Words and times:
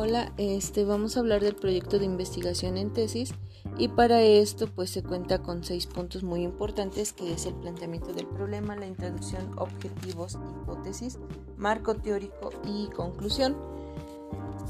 Hola, 0.00 0.32
este 0.36 0.84
vamos 0.84 1.16
a 1.16 1.20
hablar 1.20 1.42
del 1.42 1.56
proyecto 1.56 1.98
de 1.98 2.04
investigación 2.04 2.76
en 2.76 2.92
tesis 2.92 3.34
y 3.78 3.88
para 3.88 4.22
esto 4.22 4.68
pues 4.72 4.90
se 4.90 5.02
cuenta 5.02 5.42
con 5.42 5.64
seis 5.64 5.86
puntos 5.88 6.22
muy 6.22 6.44
importantes 6.44 7.12
que 7.12 7.32
es 7.32 7.46
el 7.46 7.54
planteamiento 7.54 8.12
del 8.12 8.28
problema, 8.28 8.76
la 8.76 8.86
introducción, 8.86 9.50
objetivos, 9.58 10.38
hipótesis, 10.62 11.18
marco 11.56 11.96
teórico 11.96 12.50
y 12.64 12.86
conclusión. 12.90 13.56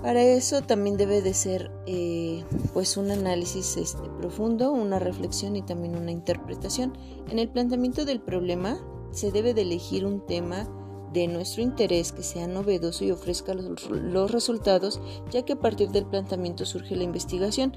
Para 0.00 0.22
eso 0.22 0.62
también 0.62 0.96
debe 0.96 1.20
de 1.20 1.34
ser 1.34 1.70
eh, 1.84 2.42
pues 2.72 2.96
un 2.96 3.10
análisis 3.10 3.76
este, 3.76 4.08
profundo, 4.18 4.72
una 4.72 4.98
reflexión 4.98 5.56
y 5.56 5.62
también 5.62 5.94
una 5.94 6.10
interpretación. 6.10 6.96
En 7.28 7.38
el 7.38 7.50
planteamiento 7.50 8.06
del 8.06 8.22
problema 8.22 8.78
se 9.10 9.30
debe 9.30 9.52
de 9.52 9.60
elegir 9.60 10.06
un 10.06 10.24
tema 10.24 10.66
de 11.12 11.28
nuestro 11.28 11.62
interés 11.62 12.12
que 12.12 12.22
sea 12.22 12.46
novedoso 12.46 13.04
y 13.04 13.10
ofrezca 13.10 13.54
los, 13.54 14.30
resultados, 14.30 15.00
ya 15.30 15.44
que 15.44 15.54
a 15.54 15.60
partir 15.60 15.90
del 15.90 16.06
planteamiento 16.06 16.66
surge 16.66 16.96
la 16.96 17.04
investigación. 17.04 17.74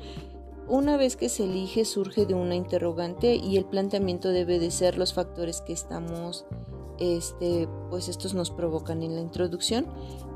Una 0.68 0.98
vez 0.98 1.16
que 1.16 1.30
se 1.30 1.44
elige 1.44 1.86
surge 1.86 2.26
de 2.26 2.34
una 2.34 2.56
interrogante 2.56 3.36
y 3.36 3.58
el 3.58 3.66
planteamiento 3.66 4.30
debe 4.30 4.60
de 4.60 4.72
ser 4.72 4.98
los 4.98 5.14
factores 5.14 5.62
que 5.62 5.74
estamos, 5.74 6.46
este, 7.00 7.68
pues 7.90 8.08
estos 8.10 8.34
nos 8.34 8.52
provocan 8.52 9.04
en 9.04 9.16
la 9.16 9.22
introducción, 9.22 9.88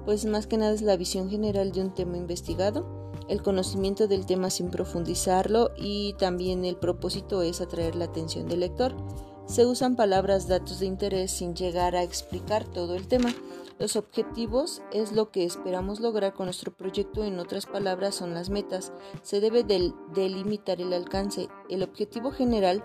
pues 0.03 0.25
más 0.25 0.47
que 0.47 0.57
nada 0.57 0.73
es 0.73 0.81
la 0.81 0.97
visión 0.97 1.29
general 1.29 1.71
de 1.71 1.81
un 1.81 1.93
tema 1.93 2.17
investigado, 2.17 3.11
el 3.27 3.41
conocimiento 3.41 4.07
del 4.07 4.25
tema 4.25 4.49
sin 4.49 4.69
profundizarlo 4.69 5.71
y 5.77 6.13
también 6.13 6.63
el 6.65 6.75
propósito 6.75 7.41
es 7.41 7.61
atraer 7.61 7.95
la 7.95 8.05
atención 8.05 8.47
del 8.47 8.59
lector. 8.59 8.95
Se 9.45 9.65
usan 9.65 9.95
palabras 9.95 10.47
datos 10.47 10.79
de 10.79 10.87
interés 10.87 11.31
sin 11.31 11.55
llegar 11.55 11.95
a 11.95 12.03
explicar 12.03 12.65
todo 12.65 12.95
el 12.95 13.07
tema. 13.07 13.33
Los 13.77 13.95
objetivos 13.95 14.81
es 14.91 15.11
lo 15.11 15.31
que 15.31 15.45
esperamos 15.45 15.99
lograr 15.99 16.33
con 16.33 16.47
nuestro 16.47 16.75
proyecto, 16.75 17.23
en 17.23 17.39
otras 17.39 17.65
palabras 17.65 18.15
son 18.15 18.33
las 18.33 18.49
metas. 18.49 18.91
Se 19.21 19.39
debe 19.39 19.63
delimitar 19.63 20.81
el 20.81 20.93
alcance. 20.93 21.47
El 21.69 21.83
objetivo 21.83 22.31
general 22.31 22.83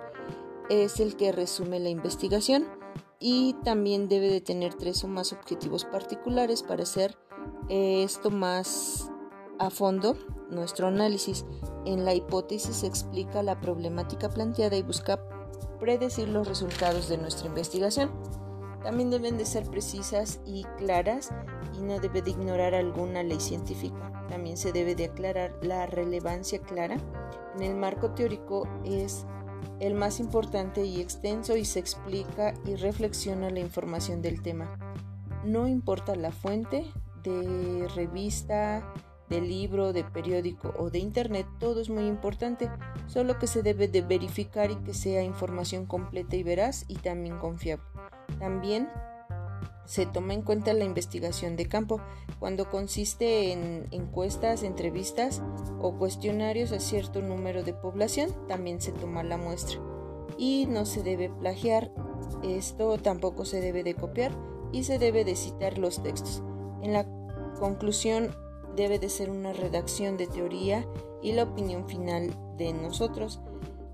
es 0.69 1.01
el 1.01 1.17
que 1.17 1.33
resume 1.33 1.81
la 1.81 1.89
investigación 1.89 2.69
y 3.19 3.55
también 3.65 4.09
debe 4.09 4.29
de 4.29 4.41
tener 4.41 4.75
tres 4.75 5.03
o 5.05 5.09
más 5.09 5.33
objetivos 5.33 5.85
particulares 5.85 6.63
para 6.63 6.83
hacer 6.83 7.17
esto 7.69 8.31
más 8.31 9.11
a 9.59 9.71
fondo 9.71 10.17
nuestro 10.51 10.89
análisis. 10.89 11.45
En 11.85 12.05
la 12.05 12.15
hipótesis 12.15 12.83
explica 12.83 13.43
la 13.43 13.61
problemática 13.61 14.29
planteada 14.29 14.77
y 14.77 14.83
busca 14.83 15.21
predecir 15.81 16.29
los 16.29 16.47
resultados 16.47 17.09
de 17.09 17.19
nuestra 17.19 17.49
investigación. 17.49 18.11
También 18.83 19.11
deben 19.11 19.37
de 19.37 19.45
ser 19.45 19.65
precisas 19.65 20.41
y 20.47 20.65
claras 20.79 21.31
y 21.77 21.81
no 21.81 21.99
debe 21.99 22.23
de 22.23 22.31
ignorar 22.31 22.75
alguna 22.75 23.23
ley 23.23 23.41
científica. 23.41 24.27
También 24.29 24.57
se 24.57 24.73
debe 24.73 24.95
de 24.95 25.07
aclarar 25.07 25.53
la 25.63 25.87
relevancia 25.87 26.61
clara. 26.61 26.97
En 27.57 27.63
el 27.63 27.75
marco 27.75 28.13
teórico 28.13 28.69
es 28.85 29.27
el 29.81 29.95
más 29.95 30.21
importante 30.21 30.85
y 30.85 31.01
extenso 31.01 31.57
y 31.57 31.65
se 31.65 31.81
explica 31.81 32.55
y 32.65 32.77
reflexiona 32.77 33.51
la 33.51 33.61
información 33.61 34.23
del 34.23 34.43
tema. 34.43 34.79
No 35.45 35.67
importa 35.67 36.15
la 36.17 36.33
fuente 36.33 36.87
de 37.23 37.89
revista, 37.95 38.95
de 39.31 39.41
libro, 39.41 39.93
de 39.93 40.05
periódico 40.05 40.75
o 40.77 40.91
de 40.91 40.99
internet, 40.99 41.47
todo 41.59 41.81
es 41.81 41.89
muy 41.89 42.07
importante, 42.07 42.69
solo 43.07 43.39
que 43.39 43.47
se 43.47 43.63
debe 43.63 43.89
de 43.89 44.03
verificar 44.03 44.71
y 44.71 44.77
que 44.77 44.93
sea 44.93 45.23
información 45.23 45.87
completa 45.87 46.37
y 46.37 46.43
veraz 46.43 46.85
y 46.89 46.97
también 46.97 47.39
confiable. 47.39 47.85
También 48.39 48.89
se 49.87 50.07
toma 50.07 50.35
en 50.35 50.43
cuenta 50.43 50.73
la 50.73 50.85
investigación 50.85 51.57
de 51.57 51.67
campo, 51.67 52.01
cuando 52.39 52.71
consiste 52.71 53.53
en 53.53 53.87
encuestas, 53.91 54.63
entrevistas 54.63 55.43
o 55.81 55.97
cuestionarios 55.97 56.73
a 56.73 56.81
cierto 56.81 57.23
número 57.23 57.63
de 57.63 57.75
población, 57.75 58.31
también 58.49 58.81
se 58.81 58.93
toma 58.93 59.23
la 59.23 59.37
muestra. 59.37 59.81
Y 60.39 60.67
no 60.67 60.87
se 60.87 61.03
debe 61.03 61.29
plagiar, 61.29 61.93
esto 62.43 62.99
tampoco 62.99 63.45
se 63.45 63.61
debe 63.61 63.83
de 63.83 63.95
copiar 63.95 64.33
y 64.73 64.85
se 64.85 64.99
debe 64.99 65.25
de 65.25 65.37
citar 65.37 65.77
los 65.77 66.03
textos. 66.03 66.43
En 66.83 66.93
la 66.93 67.07
conclusión 67.59 68.31
debe 68.77 68.99
de 68.99 69.09
ser 69.09 69.31
una 69.31 69.53
redacción 69.53 70.17
de 70.17 70.27
teoría 70.27 70.87
y 71.23 71.33
la 71.33 71.45
opinión 71.45 71.87
final 71.87 72.35
de 72.57 72.73
nosotros. 72.73 73.41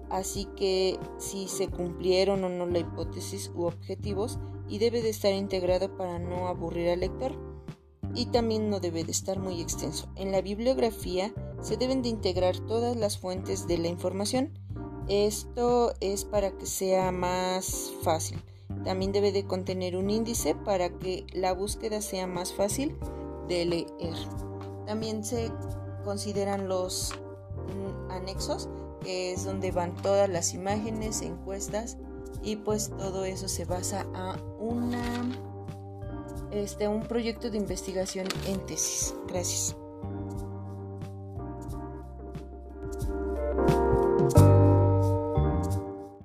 Así 0.09 0.47
que 0.57 0.99
si 1.19 1.49
se 1.49 1.69
cumplieron 1.69 2.45
o 2.45 2.49
no 2.49 2.67
la 2.67 2.79
hipótesis 2.79 3.51
u 3.55 3.65
objetivos 3.65 4.39
y 4.69 4.79
debe 4.79 5.03
de 5.03 5.11
estar 5.11 5.33
integrado 5.33 5.97
para 5.97 6.19
no 6.19 6.49
aburrir 6.49 6.91
al 6.91 7.01
lector 7.01 7.33
y 8.15 8.27
también 8.27 8.71
no 8.71 8.81
debe 8.81 9.05
de 9.05 9.13
estar 9.13 9.39
muy 9.39 9.61
extenso. 9.61 10.09
En 10.17 10.33
la 10.33 10.41
bibliografía 10.41 11.33
se 11.61 11.77
deben 11.77 12.03
de 12.03 12.09
integrar 12.09 12.59
todas 12.61 12.97
las 12.97 13.19
fuentes 13.19 13.67
de 13.67 13.79
la 13.79 13.89
información. 13.89 14.59
Esto 15.09 15.93
es 16.01 16.25
para 16.25 16.51
que 16.53 16.67
sea 16.67 17.13
más 17.13 17.93
fácil. 18.03 18.39
También 18.85 19.13
debe 19.13 19.33
de 19.33 19.47
contener 19.47 19.97
un 19.97 20.11
índice 20.11 20.55
para 20.55 20.91
que 20.91 21.27
la 21.33 21.53
búsqueda 21.53 22.01
sea 22.01 22.27
más 22.27 22.53
fácil 22.53 22.97
de 23.49 23.65
leer. 23.65 24.17
También 24.87 25.25
se 25.25 25.53
consideran 26.05 26.69
los 26.69 27.13
mm, 27.55 28.11
anexos, 28.11 28.69
que 29.03 29.33
es 29.33 29.45
donde 29.45 29.73
van 29.73 29.95
todas 29.97 30.29
las 30.29 30.55
imágenes, 30.55 31.23
encuestas 31.23 31.97
y 32.43 32.57
pues 32.57 32.91
todo 32.97 33.25
eso 33.25 33.49
se 33.49 33.65
basa 33.65 34.07
a 34.15 34.37
una 34.59 35.25
este 36.53 36.89
un 36.89 37.03
proyecto 37.03 37.51
de 37.51 37.59
investigación 37.59 38.27
en 38.47 38.65
tesis. 38.67 39.15
Gracias. 39.29 39.77